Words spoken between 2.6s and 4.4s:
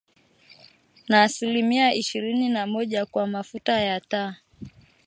moja kwa mafuta ya taa